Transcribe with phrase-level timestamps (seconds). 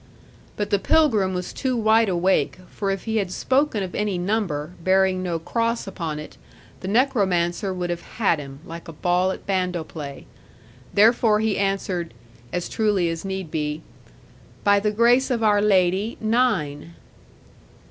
[0.57, 4.73] But the pilgrim was too wide awake, for if he had spoken of any number,
[4.83, 6.37] bearing no cross upon it,
[6.79, 10.25] the necromancer would have had him, like a ball at bando play.
[10.91, 12.15] Therefore he answered,
[12.51, 13.83] as truly as need be,
[14.63, 16.95] 'By the grace of our Lady, nine.'